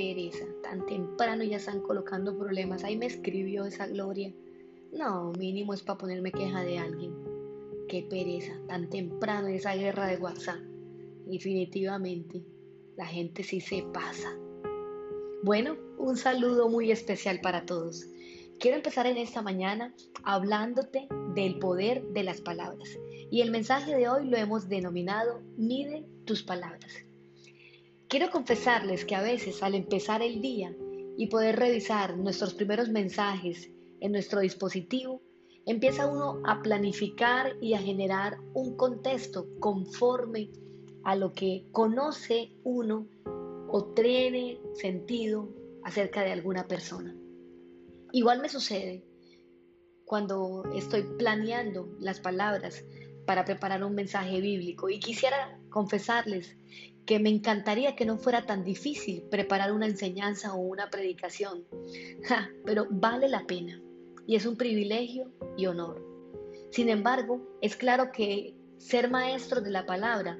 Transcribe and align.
pereza, 0.00 0.46
tan 0.62 0.86
temprano 0.86 1.44
ya 1.44 1.58
están 1.58 1.82
colocando 1.82 2.36
problemas. 2.38 2.84
Ahí 2.84 2.96
me 2.96 3.04
escribió 3.04 3.66
esa 3.66 3.86
Gloria. 3.86 4.32
No, 4.92 5.32
mínimo 5.32 5.74
es 5.74 5.82
para 5.82 5.98
ponerme 5.98 6.32
queja 6.32 6.62
de 6.62 6.78
alguien. 6.78 7.12
Qué 7.86 8.06
pereza, 8.08 8.54
tan 8.66 8.88
temprano 8.88 9.48
esa 9.48 9.74
guerra 9.74 10.06
de 10.06 10.16
WhatsApp. 10.16 10.60
Definitivamente, 11.26 12.42
la 12.96 13.04
gente 13.04 13.42
sí 13.42 13.60
se 13.60 13.82
pasa. 13.92 14.34
Bueno, 15.42 15.76
un 15.98 16.16
saludo 16.16 16.70
muy 16.70 16.90
especial 16.90 17.42
para 17.42 17.66
todos. 17.66 18.06
Quiero 18.58 18.78
empezar 18.78 19.06
en 19.06 19.18
esta 19.18 19.42
mañana 19.42 19.94
hablándote 20.22 21.08
del 21.34 21.58
poder 21.58 22.04
de 22.08 22.24
las 22.24 22.40
palabras. 22.40 22.88
Y 23.30 23.42
el 23.42 23.50
mensaje 23.50 23.94
de 23.94 24.08
hoy 24.08 24.26
lo 24.28 24.38
hemos 24.38 24.66
denominado 24.70 25.42
Mide 25.58 26.06
tus 26.24 26.42
palabras. 26.42 27.04
Quiero 28.10 28.28
confesarles 28.28 29.04
que 29.04 29.14
a 29.14 29.22
veces 29.22 29.62
al 29.62 29.76
empezar 29.76 30.20
el 30.20 30.40
día 30.40 30.74
y 31.16 31.28
poder 31.28 31.54
revisar 31.54 32.18
nuestros 32.18 32.54
primeros 32.54 32.88
mensajes 32.88 33.70
en 34.00 34.10
nuestro 34.10 34.40
dispositivo, 34.40 35.22
empieza 35.64 36.08
uno 36.08 36.42
a 36.44 36.60
planificar 36.60 37.56
y 37.60 37.74
a 37.74 37.78
generar 37.78 38.38
un 38.52 38.76
contexto 38.76 39.46
conforme 39.60 40.50
a 41.04 41.14
lo 41.14 41.32
que 41.34 41.68
conoce 41.70 42.50
uno 42.64 43.06
o 43.68 43.84
tiene 43.94 44.58
sentido 44.74 45.48
acerca 45.84 46.24
de 46.24 46.32
alguna 46.32 46.66
persona. 46.66 47.14
Igual 48.10 48.42
me 48.42 48.48
sucede 48.48 49.04
cuando 50.04 50.64
estoy 50.74 51.04
planeando 51.16 51.88
las 52.00 52.18
palabras 52.18 52.84
para 53.30 53.44
preparar 53.44 53.84
un 53.84 53.94
mensaje 53.94 54.40
bíblico 54.40 54.90
y 54.90 54.98
quisiera 54.98 55.56
confesarles 55.68 56.56
que 57.06 57.20
me 57.20 57.28
encantaría 57.28 57.94
que 57.94 58.04
no 58.04 58.18
fuera 58.18 58.44
tan 58.44 58.64
difícil 58.64 59.22
preparar 59.30 59.70
una 59.70 59.86
enseñanza 59.86 60.52
o 60.52 60.58
una 60.58 60.90
predicación, 60.90 61.64
pero 62.66 62.88
vale 62.90 63.28
la 63.28 63.46
pena 63.46 63.80
y 64.26 64.34
es 64.34 64.46
un 64.46 64.56
privilegio 64.56 65.30
y 65.56 65.66
honor. 65.66 66.04
Sin 66.72 66.88
embargo, 66.88 67.40
es 67.60 67.76
claro 67.76 68.10
que 68.10 68.56
ser 68.78 69.08
maestro 69.08 69.60
de 69.60 69.70
la 69.70 69.86
palabra 69.86 70.36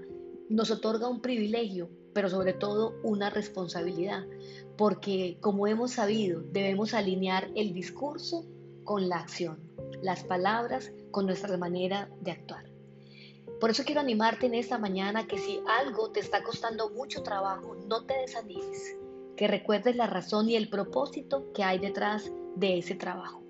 nos 0.49 0.73
otorga 0.73 1.09
un 1.09 1.23
privilegio, 1.23 1.89
pero 2.13 2.29
sobre 2.29 2.55
todo 2.55 2.97
una 3.05 3.31
responsabilidad, 3.31 4.27
porque 4.77 5.39
como 5.41 5.69
hemos 5.69 5.93
sabido, 5.93 6.43
debemos 6.43 6.93
alinear 6.93 7.53
el 7.55 7.73
discurso 7.73 8.45
con 8.83 9.09
la 9.09 9.19
acción, 9.19 9.61
las 10.03 10.25
palabras 10.25 10.91
con 11.13 11.27
nuestra 11.27 11.57
manera 11.57 12.11
de 12.21 12.33
actuar. 12.33 12.70
Por 13.61 13.69
eso 13.69 13.85
quiero 13.85 14.01
animarte 14.01 14.47
en 14.47 14.55
esta 14.55 14.79
mañana 14.79 15.27
que 15.27 15.37
si 15.37 15.61
algo 15.69 16.11
te 16.11 16.21
está 16.21 16.43
costando 16.43 16.89
mucho 16.91 17.23
trabajo, 17.23 17.77
no 17.87 18.07
te 18.07 18.15
desanimes, 18.15 18.97
que 19.37 19.49
recuerdes 19.49 19.97
la 19.97 20.07
razón 20.07 20.49
y 20.49 20.57
el 20.57 20.71
propósito 20.71 21.53
que 21.53 21.63
hay 21.63 21.79
detrás 21.79 22.33
de 22.57 22.79
ese 22.79 22.95
trabajo. 22.95 23.43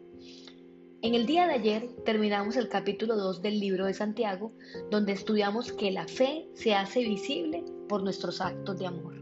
En 1.02 1.14
el 1.14 1.26
día 1.26 1.46
de 1.46 1.54
ayer 1.54 1.88
terminamos 2.04 2.56
el 2.56 2.68
capítulo 2.68 3.16
2 3.16 3.40
del 3.40 3.60
libro 3.60 3.86
de 3.86 3.94
Santiago, 3.94 4.52
donde 4.90 5.12
estudiamos 5.12 5.72
que 5.72 5.92
la 5.92 6.08
fe 6.08 6.48
se 6.54 6.74
hace 6.74 7.00
visible 7.00 7.64
por 7.88 8.02
nuestros 8.02 8.40
actos 8.40 8.80
de 8.80 8.86
amor. 8.86 9.14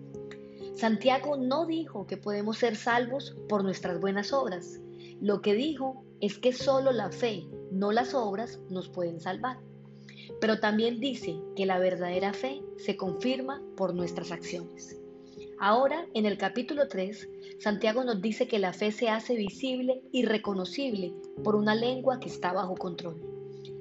Santiago 0.75 1.37
no 1.37 1.67
dijo 1.67 2.07
que 2.07 2.17
podemos 2.17 2.57
ser 2.57 2.77
salvos 2.77 3.37
por 3.47 3.63
nuestras 3.63 4.01
buenas 4.01 4.33
obras. 4.33 4.81
Lo 5.21 5.43
que 5.43 5.53
dijo 5.53 6.03
es 6.23 6.39
que 6.39 6.55
solo 6.55 6.93
la 6.93 7.11
fe, 7.11 7.47
no 7.71 7.93
las 7.93 8.15
obras, 8.15 8.59
nos 8.71 8.89
pueden 8.89 9.21
salvar. 9.21 9.68
Pero 10.41 10.61
también 10.61 11.01
dice 11.01 11.37
que 11.57 11.67
la 11.67 11.79
verdadera 11.79 12.33
fe 12.33 12.63
se 12.77 12.97
confirma 12.97 13.63
por 13.77 13.95
nuestras 13.95 14.31
acciones. 14.31 15.01
Ahora, 15.61 16.07
en 16.15 16.25
el 16.25 16.39
capítulo 16.39 16.87
3, 16.87 17.29
Santiago 17.59 18.05
nos 18.05 18.23
dice 18.23 18.47
que 18.47 18.61
la 18.61 18.73
fe 18.73 18.93
se 18.93 19.09
hace 19.09 19.35
visible 19.35 20.03
y 20.13 20.25
reconocible 20.25 21.13
por 21.43 21.57
una 21.57 21.75
lengua 21.75 22.21
que 22.21 22.29
está 22.29 22.53
bajo 22.53 22.77
control. 22.77 23.21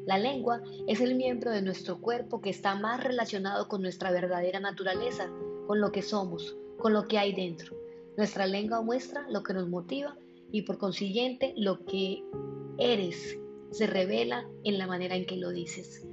La 0.08 0.18
lengua 0.18 0.64
es 0.88 1.02
el 1.02 1.16
miembro 1.16 1.52
de 1.52 1.62
nuestro 1.62 2.00
cuerpo 2.00 2.42
que 2.42 2.50
está 2.50 2.76
más 2.76 3.04
relacionado 3.04 3.68
con 3.68 3.81
nuestra 3.81 4.10
verdadera 4.10 4.60
naturaleza, 4.60 5.30
con 5.68 5.80
lo 5.80 5.92
que 5.92 6.02
somos, 6.02 6.58
con 6.80 6.94
lo 6.94 7.08
que 7.08 7.20
hay 7.20 7.34
dentro. 7.34 7.76
Nuestra 8.16 8.48
lengua 8.48 8.81
muestra 8.81 9.28
lo 9.30 9.44
que 9.44 9.54
nos 9.54 9.70
motiva 9.70 10.18
y 10.52 10.64
por 10.64 10.80
consiguiente 10.80 11.54
lo 11.58 11.86
que 11.86 12.24
eres 12.80 13.38
se 13.72 13.86
revela 13.86 14.48
en 14.64 14.78
la 14.78 14.88
manera 14.88 15.16
en 15.16 15.26
que 15.26 15.36
lo 15.36 15.52
dices. 15.52 16.08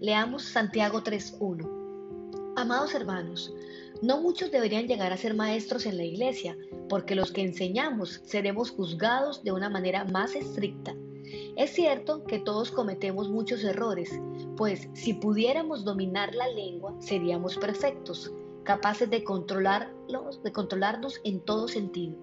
Leamos 0.00 0.44
Santiago 0.44 1.02
3.1. 1.02 2.54
Amados 2.56 2.94
hermanos, 2.94 3.52
no 4.00 4.20
muchos 4.20 4.52
deberían 4.52 4.86
llegar 4.86 5.12
a 5.12 5.16
ser 5.16 5.34
maestros 5.34 5.86
en 5.86 5.96
la 5.96 6.04
iglesia, 6.04 6.56
porque 6.88 7.16
los 7.16 7.32
que 7.32 7.42
enseñamos 7.42 8.20
seremos 8.24 8.70
juzgados 8.70 9.42
de 9.42 9.50
una 9.50 9.68
manera 9.68 10.04
más 10.04 10.36
estricta. 10.36 10.94
Es 11.56 11.70
cierto 11.70 12.22
que 12.22 12.38
todos 12.38 12.70
cometemos 12.70 13.28
muchos 13.28 13.64
errores, 13.64 14.10
pues 14.56 14.88
si 14.94 15.14
pudiéramos 15.14 15.84
dominar 15.84 16.32
la 16.32 16.46
lengua 16.46 16.94
seríamos 17.00 17.56
perfectos, 17.58 18.32
capaces 18.62 19.10
de, 19.10 19.24
controlarlos, 19.24 20.40
de 20.44 20.52
controlarnos 20.52 21.20
en 21.24 21.40
todo 21.40 21.66
sentido. 21.66 22.14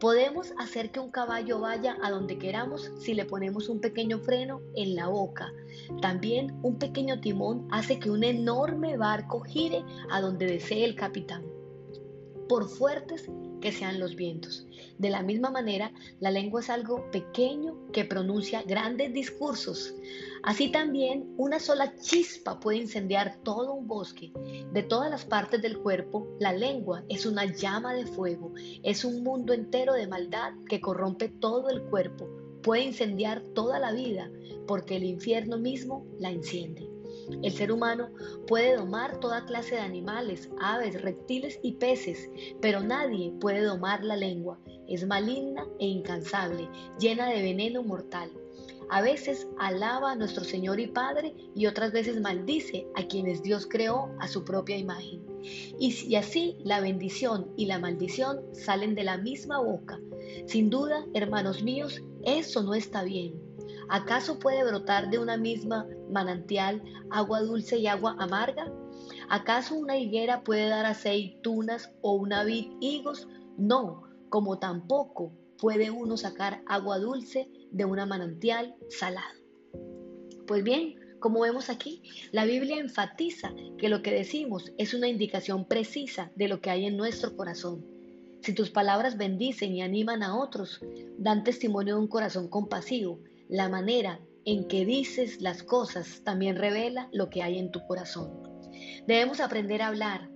Podemos 0.00 0.54
hacer 0.58 0.90
que 0.90 0.98
un 0.98 1.10
caballo 1.10 1.60
vaya 1.60 1.98
a 2.02 2.10
donde 2.10 2.38
queramos 2.38 2.90
si 2.98 3.12
le 3.12 3.26
ponemos 3.26 3.68
un 3.68 3.82
pequeño 3.82 4.18
freno 4.18 4.62
en 4.74 4.94
la 4.94 5.08
boca. 5.08 5.52
También 6.00 6.58
un 6.62 6.78
pequeño 6.78 7.20
timón 7.20 7.68
hace 7.70 7.98
que 7.98 8.10
un 8.10 8.24
enorme 8.24 8.96
barco 8.96 9.42
gire 9.42 9.84
a 10.10 10.22
donde 10.22 10.46
desee 10.46 10.86
el 10.86 10.96
capitán. 10.96 11.59
Por 12.50 12.68
fuertes 12.68 13.30
que 13.60 13.70
sean 13.70 14.00
los 14.00 14.16
vientos. 14.16 14.66
De 14.98 15.08
la 15.08 15.22
misma 15.22 15.52
manera, 15.52 15.92
la 16.18 16.32
lengua 16.32 16.60
es 16.60 16.68
algo 16.68 17.08
pequeño 17.12 17.86
que 17.92 18.04
pronuncia 18.04 18.64
grandes 18.64 19.12
discursos. 19.12 19.94
Así 20.42 20.72
también, 20.72 21.32
una 21.36 21.60
sola 21.60 21.94
chispa 22.00 22.58
puede 22.58 22.78
incendiar 22.78 23.38
todo 23.44 23.72
un 23.72 23.86
bosque. 23.86 24.32
De 24.72 24.82
todas 24.82 25.12
las 25.12 25.24
partes 25.24 25.62
del 25.62 25.78
cuerpo, 25.78 26.26
la 26.40 26.52
lengua 26.52 27.04
es 27.08 27.24
una 27.24 27.44
llama 27.44 27.94
de 27.94 28.06
fuego, 28.06 28.52
es 28.82 29.04
un 29.04 29.22
mundo 29.22 29.52
entero 29.52 29.92
de 29.94 30.08
maldad 30.08 30.52
que 30.68 30.80
corrompe 30.80 31.28
todo 31.28 31.70
el 31.70 31.82
cuerpo, 31.84 32.28
puede 32.64 32.82
incendiar 32.82 33.42
toda 33.54 33.78
la 33.78 33.92
vida, 33.92 34.28
porque 34.66 34.96
el 34.96 35.04
infierno 35.04 35.56
mismo 35.56 36.04
la 36.18 36.32
enciende. 36.32 36.89
El 37.42 37.52
ser 37.52 37.72
humano 37.72 38.10
puede 38.46 38.76
domar 38.76 39.18
toda 39.20 39.44
clase 39.44 39.76
de 39.76 39.80
animales, 39.80 40.50
aves, 40.60 41.00
reptiles 41.00 41.58
y 41.62 41.72
peces, 41.72 42.28
pero 42.60 42.80
nadie 42.82 43.32
puede 43.40 43.62
domar 43.62 44.04
la 44.04 44.16
lengua. 44.16 44.58
Es 44.88 45.06
maligna 45.06 45.66
e 45.78 45.86
incansable, 45.86 46.68
llena 46.98 47.28
de 47.28 47.42
veneno 47.42 47.82
mortal. 47.82 48.30
A 48.92 49.02
veces 49.02 49.46
alaba 49.58 50.12
a 50.12 50.16
nuestro 50.16 50.42
Señor 50.42 50.80
y 50.80 50.88
Padre 50.88 51.32
y 51.54 51.66
otras 51.66 51.92
veces 51.92 52.20
maldice 52.20 52.88
a 52.96 53.06
quienes 53.06 53.40
Dios 53.40 53.68
creó 53.70 54.10
a 54.18 54.26
su 54.26 54.44
propia 54.44 54.76
imagen. 54.76 55.22
Y, 55.78 56.14
así 56.16 56.56
la 56.64 56.80
bendición 56.80 57.52
y 57.56 57.66
la 57.66 57.78
maldición 57.78 58.40
salen 58.52 58.96
de 58.96 59.04
la 59.04 59.16
misma 59.16 59.60
boca. 59.60 60.00
Sin 60.46 60.70
duda, 60.70 61.06
hermanos 61.14 61.62
míos, 61.62 62.02
eso 62.24 62.64
no 62.64 62.74
está 62.74 63.04
bien. 63.04 63.49
¿Acaso 63.92 64.38
puede 64.38 64.62
brotar 64.62 65.10
de 65.10 65.18
una 65.18 65.36
misma 65.36 65.84
manantial 66.08 66.80
agua 67.10 67.40
dulce 67.40 67.76
y 67.76 67.88
agua 67.88 68.14
amarga? 68.20 68.72
¿Acaso 69.28 69.74
una 69.74 69.98
higuera 69.98 70.44
puede 70.44 70.68
dar 70.68 70.86
aceitunas 70.86 71.90
o 72.00 72.12
una 72.12 72.44
vid 72.44 72.68
higos? 72.80 73.26
No, 73.58 74.04
como 74.28 74.60
tampoco 74.60 75.32
puede 75.58 75.90
uno 75.90 76.16
sacar 76.16 76.62
agua 76.66 77.00
dulce 77.00 77.48
de 77.72 77.84
una 77.84 78.06
manantial 78.06 78.76
salado. 78.90 79.40
Pues 80.46 80.62
bien, 80.62 80.94
como 81.18 81.40
vemos 81.40 81.68
aquí, 81.68 82.00
la 82.30 82.44
Biblia 82.44 82.78
enfatiza 82.78 83.52
que 83.76 83.88
lo 83.88 84.02
que 84.02 84.12
decimos 84.12 84.72
es 84.78 84.94
una 84.94 85.08
indicación 85.08 85.64
precisa 85.64 86.30
de 86.36 86.46
lo 86.46 86.60
que 86.60 86.70
hay 86.70 86.86
en 86.86 86.96
nuestro 86.96 87.36
corazón. 87.36 87.84
Si 88.40 88.54
tus 88.54 88.70
palabras 88.70 89.18
bendicen 89.18 89.74
y 89.74 89.82
animan 89.82 90.22
a 90.22 90.38
otros, 90.38 90.80
dan 91.18 91.42
testimonio 91.42 91.96
de 91.96 92.00
un 92.00 92.08
corazón 92.08 92.46
compasivo 92.46 93.18
la 93.50 93.68
manera 93.68 94.20
en 94.44 94.68
que 94.68 94.84
dices 94.84 95.40
las 95.40 95.64
cosas 95.64 96.22
también 96.22 96.54
revela 96.54 97.08
lo 97.12 97.28
que 97.30 97.42
hay 97.42 97.58
en 97.58 97.72
tu 97.72 97.84
corazón. 97.84 98.30
Debemos 99.08 99.40
aprender 99.40 99.82
a 99.82 99.88
hablar. 99.88 100.30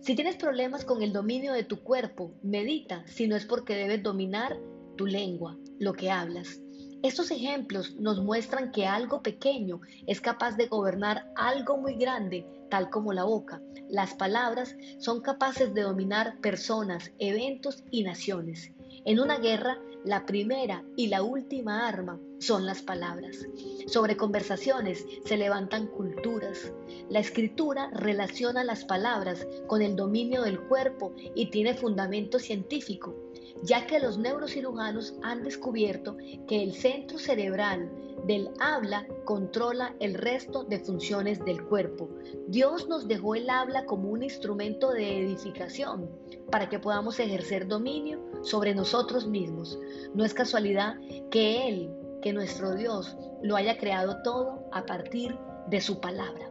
Si 0.00 0.14
tienes 0.14 0.36
problemas 0.36 0.86
con 0.86 1.02
el 1.02 1.12
dominio 1.12 1.52
de 1.52 1.64
tu 1.64 1.82
cuerpo, 1.82 2.32
medita 2.42 3.06
si 3.06 3.28
no 3.28 3.36
es 3.36 3.44
porque 3.44 3.74
debes 3.74 4.02
dominar 4.02 4.58
tu 4.96 5.06
lengua, 5.06 5.58
lo 5.78 5.92
que 5.92 6.10
hablas. 6.10 6.62
Estos 7.02 7.30
ejemplos 7.30 7.94
nos 7.96 8.22
muestran 8.22 8.72
que 8.72 8.86
algo 8.86 9.22
pequeño 9.22 9.82
es 10.06 10.22
capaz 10.22 10.56
de 10.56 10.66
gobernar 10.66 11.30
algo 11.36 11.76
muy 11.76 11.96
grande, 11.96 12.46
tal 12.70 12.88
como 12.88 13.12
la 13.12 13.24
boca. 13.24 13.60
Las 13.90 14.14
palabras 14.14 14.76
son 14.98 15.20
capaces 15.20 15.74
de 15.74 15.82
dominar 15.82 16.40
personas, 16.40 17.12
eventos 17.18 17.84
y 17.90 18.02
naciones. 18.02 18.72
En 19.06 19.18
una 19.18 19.38
guerra, 19.38 19.80
la 20.04 20.26
primera 20.26 20.84
y 20.94 21.06
la 21.08 21.22
última 21.22 21.88
arma 21.88 22.20
son 22.38 22.66
las 22.66 22.82
palabras. 22.82 23.46
Sobre 23.86 24.16
conversaciones 24.16 25.06
se 25.24 25.38
levantan 25.38 25.86
culturas. 25.86 26.72
La 27.08 27.20
escritura 27.20 27.90
relaciona 27.94 28.62
las 28.62 28.84
palabras 28.84 29.46
con 29.66 29.80
el 29.80 29.96
dominio 29.96 30.42
del 30.42 30.60
cuerpo 30.60 31.14
y 31.34 31.50
tiene 31.50 31.74
fundamento 31.74 32.38
científico, 32.38 33.14
ya 33.62 33.86
que 33.86 34.00
los 34.00 34.18
neurocirujanos 34.18 35.14
han 35.22 35.42
descubierto 35.44 36.18
que 36.46 36.62
el 36.62 36.74
centro 36.74 37.18
cerebral 37.18 37.90
del 38.26 38.50
habla 38.60 39.06
controla 39.24 39.94
el 40.00 40.14
resto 40.14 40.64
de 40.64 40.78
funciones 40.78 41.44
del 41.44 41.64
cuerpo. 41.64 42.08
Dios 42.48 42.88
nos 42.88 43.08
dejó 43.08 43.34
el 43.34 43.48
habla 43.50 43.84
como 43.86 44.10
un 44.10 44.22
instrumento 44.22 44.90
de 44.90 45.20
edificación 45.20 46.10
para 46.50 46.68
que 46.68 46.78
podamos 46.78 47.18
ejercer 47.18 47.66
dominio 47.66 48.20
sobre 48.42 48.74
nosotros 48.74 49.26
mismos. 49.26 49.78
No 50.14 50.24
es 50.24 50.34
casualidad 50.34 50.96
que 51.30 51.68
Él, 51.68 51.90
que 52.22 52.32
nuestro 52.32 52.74
Dios, 52.74 53.16
lo 53.42 53.56
haya 53.56 53.78
creado 53.78 54.22
todo 54.22 54.64
a 54.72 54.84
partir 54.84 55.36
de 55.68 55.80
su 55.80 56.00
palabra. 56.00 56.50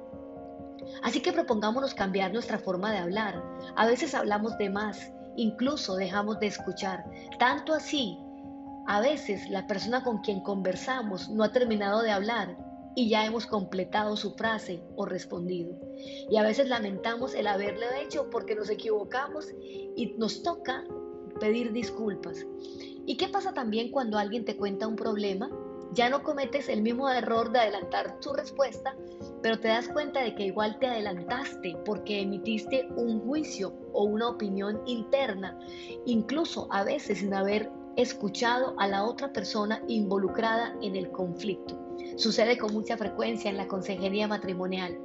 Así 1.03 1.21
que 1.21 1.33
propongámonos 1.33 1.93
cambiar 1.93 2.33
nuestra 2.33 2.57
forma 2.57 2.91
de 2.91 2.99
hablar. 2.99 3.43
A 3.75 3.85
veces 3.85 4.15
hablamos 4.15 4.57
de 4.57 4.69
más, 4.69 5.11
incluso 5.35 5.95
dejamos 5.95 6.39
de 6.39 6.47
escuchar. 6.47 7.05
Tanto 7.37 7.73
así 7.73 8.17
a 8.89 9.01
veces 9.01 9.47
la 9.51 9.67
persona 9.67 10.03
con 10.03 10.17
quien 10.17 10.39
conversamos 10.39 11.29
no 11.29 11.43
ha 11.43 11.51
terminado 11.51 12.01
de 12.01 12.09
hablar 12.09 12.57
y 12.95 13.07
ya 13.07 13.23
hemos 13.23 13.45
completado 13.45 14.17
su 14.17 14.33
frase 14.33 14.81
o 14.95 15.05
respondido. 15.05 15.79
Y 16.27 16.37
a 16.37 16.41
veces 16.41 16.69
lamentamos 16.69 17.35
el 17.35 17.45
haberlo 17.45 17.85
hecho 18.01 18.31
porque 18.31 18.55
nos 18.55 18.67
equivocamos 18.67 19.45
y 19.95 20.15
nos 20.17 20.41
toca 20.41 20.85
pedir 21.39 21.71
disculpas. 21.71 22.47
¿Y 23.05 23.15
qué 23.15 23.27
pasa 23.27 23.53
también 23.53 23.91
cuando 23.91 24.17
alguien 24.17 24.43
te 24.43 24.57
cuenta 24.57 24.87
un 24.87 24.95
problema? 24.95 25.51
Ya 25.93 26.09
no 26.09 26.23
cometes 26.23 26.67
el 26.67 26.81
mismo 26.81 27.07
error 27.09 27.51
de 27.51 27.59
adelantar 27.59 28.19
tu 28.21 28.33
respuesta, 28.33 28.95
pero 29.43 29.59
te 29.59 29.67
das 29.67 29.87
cuenta 29.87 30.23
de 30.23 30.33
que 30.33 30.47
igual 30.47 30.79
te 30.79 30.87
adelantaste 30.87 31.77
porque 31.85 32.21
emitiste 32.21 32.89
un 32.95 33.19
juicio 33.19 33.71
o 33.93 34.05
una 34.05 34.29
opinión 34.29 34.81
interna, 34.87 35.59
incluso 36.07 36.67
a 36.71 36.83
veces 36.83 37.19
sin 37.19 37.35
haber 37.35 37.69
escuchado 37.95 38.75
a 38.79 38.87
la 38.87 39.03
otra 39.03 39.31
persona 39.33 39.81
involucrada 39.87 40.75
en 40.81 40.95
el 40.95 41.11
conflicto. 41.11 41.77
Sucede 42.15 42.57
con 42.57 42.73
mucha 42.73 42.97
frecuencia 42.97 43.49
en 43.49 43.57
la 43.57 43.67
consejería 43.67 44.27
matrimonial. 44.27 44.97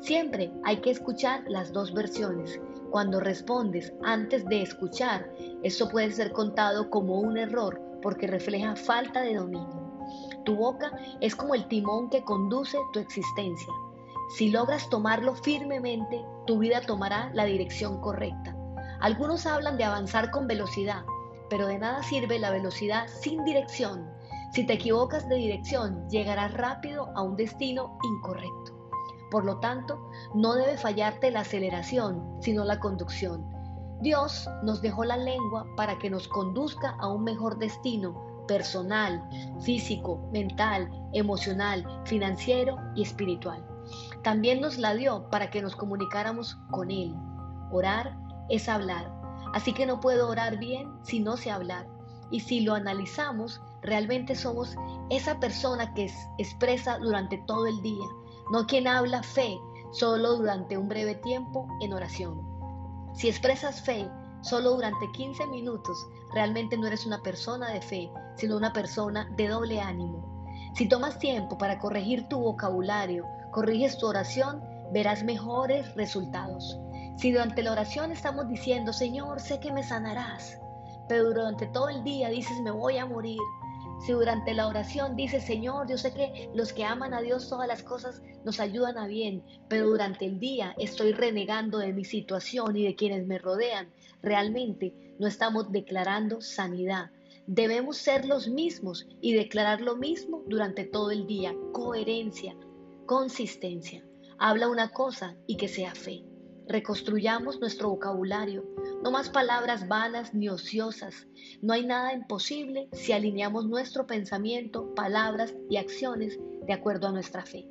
Siempre 0.00 0.52
hay 0.64 0.78
que 0.78 0.90
escuchar 0.90 1.44
las 1.48 1.72
dos 1.72 1.92
versiones. 1.92 2.60
Cuando 2.90 3.20
respondes 3.20 3.92
antes 4.02 4.44
de 4.46 4.62
escuchar, 4.62 5.30
eso 5.62 5.88
puede 5.88 6.10
ser 6.12 6.32
contado 6.32 6.88
como 6.90 7.20
un 7.20 7.36
error 7.36 7.80
porque 8.02 8.26
refleja 8.26 8.76
falta 8.76 9.20
de 9.22 9.34
dominio. 9.34 9.88
Tu 10.44 10.56
boca 10.56 10.92
es 11.20 11.34
como 11.36 11.54
el 11.54 11.66
timón 11.68 12.08
que 12.08 12.24
conduce 12.24 12.78
tu 12.92 13.00
existencia. 13.00 13.72
Si 14.36 14.50
logras 14.50 14.88
tomarlo 14.88 15.34
firmemente, 15.34 16.24
tu 16.46 16.58
vida 16.58 16.80
tomará 16.82 17.30
la 17.34 17.44
dirección 17.44 18.00
correcta. 18.00 18.54
Algunos 19.00 19.46
hablan 19.46 19.76
de 19.76 19.84
avanzar 19.84 20.30
con 20.30 20.46
velocidad, 20.46 21.02
pero 21.50 21.66
de 21.66 21.78
nada 21.78 22.02
sirve 22.02 22.38
la 22.38 22.50
velocidad 22.50 23.06
sin 23.08 23.44
dirección. 23.44 24.08
Si 24.52 24.64
te 24.64 24.74
equivocas 24.74 25.28
de 25.28 25.36
dirección, 25.36 26.08
llegarás 26.08 26.54
rápido 26.54 27.10
a 27.14 27.22
un 27.22 27.36
destino 27.36 27.98
incorrecto. 28.02 28.78
Por 29.30 29.44
lo 29.44 29.58
tanto, 29.58 30.10
no 30.34 30.54
debe 30.54 30.78
fallarte 30.78 31.30
la 31.30 31.40
aceleración, 31.40 32.38
sino 32.40 32.64
la 32.64 32.80
conducción. 32.80 33.46
Dios 34.00 34.48
nos 34.62 34.80
dejó 34.80 35.04
la 35.04 35.16
lengua 35.16 35.66
para 35.76 35.98
que 35.98 36.08
nos 36.08 36.28
conduzca 36.28 36.96
a 37.00 37.08
un 37.08 37.24
mejor 37.24 37.58
destino 37.58 38.44
personal, 38.46 39.22
físico, 39.60 40.28
mental, 40.32 40.88
emocional, 41.12 41.84
financiero 42.04 42.76
y 42.94 43.02
espiritual. 43.02 43.64
También 44.22 44.60
nos 44.60 44.78
la 44.78 44.94
dio 44.94 45.28
para 45.30 45.50
que 45.50 45.60
nos 45.62 45.76
comunicáramos 45.76 46.56
con 46.70 46.90
Él. 46.90 47.14
Orar 47.70 48.16
es 48.48 48.68
hablar, 48.68 49.12
Así 49.54 49.72
que 49.72 49.86
no 49.86 50.00
puedo 50.00 50.28
orar 50.28 50.58
bien 50.58 50.92
si 51.02 51.20
no 51.20 51.36
sé 51.36 51.50
hablar. 51.50 51.86
Y 52.30 52.40
si 52.40 52.60
lo 52.60 52.74
analizamos, 52.74 53.60
realmente 53.82 54.34
somos 54.34 54.76
esa 55.10 55.40
persona 55.40 55.94
que 55.94 56.10
expresa 56.38 56.98
durante 56.98 57.38
todo 57.46 57.66
el 57.66 57.80
día, 57.80 58.04
no 58.52 58.66
quien 58.66 58.86
habla 58.86 59.22
fe 59.22 59.58
solo 59.92 60.36
durante 60.36 60.76
un 60.76 60.88
breve 60.88 61.14
tiempo 61.16 61.66
en 61.80 61.94
oración. 61.94 62.40
Si 63.14 63.28
expresas 63.28 63.80
fe 63.80 64.08
solo 64.42 64.72
durante 64.72 65.10
15 65.12 65.46
minutos, 65.46 66.06
realmente 66.32 66.76
no 66.76 66.86
eres 66.86 67.06
una 67.06 67.22
persona 67.22 67.70
de 67.70 67.80
fe, 67.80 68.10
sino 68.36 68.56
una 68.56 68.72
persona 68.72 69.28
de 69.36 69.48
doble 69.48 69.80
ánimo. 69.80 70.38
Si 70.74 70.88
tomas 70.88 71.18
tiempo 71.18 71.58
para 71.58 71.78
corregir 71.78 72.28
tu 72.28 72.38
vocabulario, 72.38 73.24
corriges 73.50 73.98
tu 73.98 74.06
oración, 74.06 74.62
verás 74.92 75.24
mejores 75.24 75.94
resultados. 75.96 76.78
Si 77.18 77.32
durante 77.32 77.64
la 77.64 77.72
oración 77.72 78.12
estamos 78.12 78.48
diciendo, 78.48 78.92
Señor, 78.92 79.40
sé 79.40 79.58
que 79.58 79.72
me 79.72 79.82
sanarás, 79.82 80.60
pero 81.08 81.24
durante 81.24 81.66
todo 81.66 81.88
el 81.88 82.04
día 82.04 82.28
dices, 82.28 82.60
me 82.62 82.70
voy 82.70 82.96
a 82.96 83.06
morir. 83.06 83.40
Si 84.06 84.12
durante 84.12 84.54
la 84.54 84.68
oración 84.68 85.16
dices, 85.16 85.44
Señor, 85.44 85.88
yo 85.90 85.98
sé 85.98 86.14
que 86.14 86.48
los 86.54 86.72
que 86.72 86.84
aman 86.84 87.12
a 87.12 87.20
Dios 87.20 87.48
todas 87.48 87.66
las 87.66 87.82
cosas 87.82 88.22
nos 88.44 88.60
ayudan 88.60 88.98
a 88.98 89.08
bien, 89.08 89.42
pero 89.68 89.88
durante 89.88 90.26
el 90.26 90.38
día 90.38 90.76
estoy 90.78 91.10
renegando 91.12 91.78
de 91.78 91.92
mi 91.92 92.04
situación 92.04 92.76
y 92.76 92.84
de 92.84 92.94
quienes 92.94 93.26
me 93.26 93.38
rodean, 93.38 93.88
realmente 94.22 94.94
no 95.18 95.26
estamos 95.26 95.72
declarando 95.72 96.40
sanidad. 96.40 97.10
Debemos 97.48 97.96
ser 97.96 98.26
los 98.26 98.46
mismos 98.46 99.08
y 99.20 99.32
declarar 99.32 99.80
lo 99.80 99.96
mismo 99.96 100.44
durante 100.46 100.84
todo 100.84 101.10
el 101.10 101.26
día. 101.26 101.52
Coherencia, 101.72 102.54
consistencia. 103.06 104.04
Habla 104.38 104.68
una 104.68 104.90
cosa 104.90 105.34
y 105.48 105.56
que 105.56 105.66
sea 105.66 105.96
fe. 105.96 106.27
Reconstruyamos 106.68 107.60
nuestro 107.60 107.88
vocabulario, 107.88 108.62
no 109.02 109.10
más 109.10 109.30
palabras 109.30 109.88
vanas 109.88 110.34
ni 110.34 110.50
ociosas. 110.50 111.26
No 111.62 111.72
hay 111.72 111.86
nada 111.86 112.12
imposible 112.12 112.90
si 112.92 113.12
alineamos 113.12 113.66
nuestro 113.66 114.06
pensamiento, 114.06 114.94
palabras 114.94 115.54
y 115.70 115.78
acciones 115.78 116.38
de 116.66 116.72
acuerdo 116.74 117.06
a 117.06 117.12
nuestra 117.12 117.46
fe. 117.46 117.66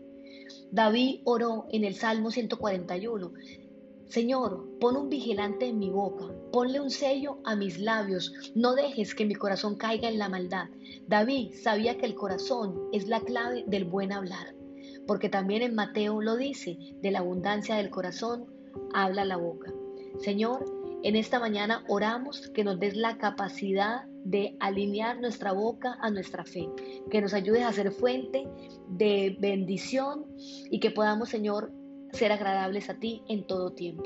David 0.72 1.22
oró 1.26 1.68
en 1.70 1.84
el 1.84 1.94
Salmo 1.94 2.32
141. 2.32 3.34
Señor, 4.08 4.68
pon 4.80 4.98
un 4.98 5.10
vigilante 5.10 5.68
en 5.68 5.78
mi 5.78 5.92
boca, 5.92 6.26
ponle 6.52 6.80
un 6.80 6.90
sello 6.90 7.40
a 7.46 7.56
mis 7.56 7.78
labios, 7.78 8.34
no 8.56 8.74
dejes 8.74 9.14
que 9.14 9.26
mi 9.26 9.36
corazón 9.36 9.76
caiga 9.76 10.10
en 10.10 10.18
la 10.18 10.28
maldad. 10.28 10.70
David 11.08 11.54
sabía 11.62 12.00
que 12.00 12.08
el 12.08 12.16
corazón 12.16 12.90
es 12.94 13.08
la 13.08 13.20
clave 13.20 13.64
del 13.68 13.86
buen 13.86 14.12
hablar, 14.12 14.56
porque 15.06 15.30
también 15.30 15.62
en 15.62 15.76
Mateo 15.76 16.20
lo 16.20 16.36
dice, 16.36 16.80
de 17.00 17.12
la 17.12 17.20
abundancia 17.20 17.76
del 17.76 17.92
corazón 17.92 18.57
habla 18.94 19.26
la 19.26 19.38
boca. 19.38 19.74
Señor, 20.20 20.66
en 21.04 21.16
esta 21.16 21.40
mañana 21.40 21.84
oramos 21.88 22.50
que 22.50 22.64
nos 22.64 22.80
des 22.80 22.96
la 22.96 23.18
capacidad 23.18 24.06
de 24.24 24.58
alinear 24.60 25.20
nuestra 25.20 25.52
boca 25.54 25.98
a 26.02 26.10
nuestra 26.10 26.44
fe, 26.44 26.68
que 27.10 27.22
nos 27.22 27.34
ayudes 27.34 27.64
a 27.64 27.72
ser 27.72 27.92
fuente 27.92 28.48
de 28.90 29.38
bendición 29.40 30.26
y 30.70 30.80
que 30.80 30.92
podamos, 30.92 31.30
Señor, 31.30 31.72
ser 32.12 32.32
agradables 32.32 32.90
a 32.90 32.96
ti 33.00 33.22
en 33.28 33.46
todo 33.46 33.72
tiempo. 33.72 34.04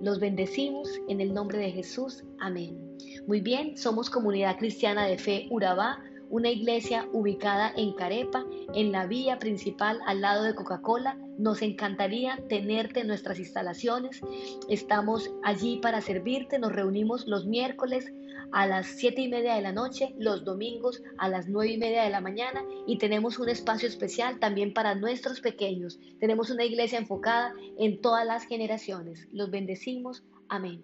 Los 0.00 0.20
bendecimos 0.20 0.88
en 1.08 1.20
el 1.20 1.32
nombre 1.32 1.58
de 1.58 1.70
Jesús. 1.70 2.24
Amén. 2.38 2.78
Muy 3.26 3.40
bien, 3.40 3.76
somos 3.76 4.10
comunidad 4.10 4.58
cristiana 4.58 5.06
de 5.06 5.18
fe 5.18 5.46
Urabá 5.50 6.02
una 6.34 6.50
iglesia 6.50 7.08
ubicada 7.12 7.72
en 7.76 7.92
Carepa, 7.92 8.44
en 8.74 8.90
la 8.90 9.06
vía 9.06 9.38
principal 9.38 10.00
al 10.04 10.20
lado 10.20 10.42
de 10.42 10.56
Coca-Cola. 10.56 11.16
Nos 11.38 11.62
encantaría 11.62 12.42
tenerte 12.48 13.00
en 13.00 13.06
nuestras 13.06 13.38
instalaciones. 13.38 14.20
Estamos 14.68 15.30
allí 15.44 15.78
para 15.80 16.00
servirte. 16.00 16.58
Nos 16.58 16.72
reunimos 16.72 17.28
los 17.28 17.46
miércoles 17.46 18.12
a 18.50 18.66
las 18.66 18.86
7 18.86 19.20
y 19.20 19.28
media 19.28 19.54
de 19.54 19.62
la 19.62 19.70
noche, 19.70 20.12
los 20.18 20.44
domingos 20.44 21.04
a 21.18 21.28
las 21.28 21.46
9 21.46 21.70
y 21.70 21.78
media 21.78 22.02
de 22.02 22.10
la 22.10 22.20
mañana 22.20 22.64
y 22.84 22.98
tenemos 22.98 23.38
un 23.38 23.48
espacio 23.48 23.86
especial 23.86 24.40
también 24.40 24.74
para 24.74 24.96
nuestros 24.96 25.40
pequeños. 25.40 26.00
Tenemos 26.18 26.50
una 26.50 26.64
iglesia 26.64 26.98
enfocada 26.98 27.54
en 27.78 28.00
todas 28.00 28.26
las 28.26 28.44
generaciones. 28.44 29.28
Los 29.32 29.52
bendecimos. 29.52 30.24
Amén. 30.48 30.82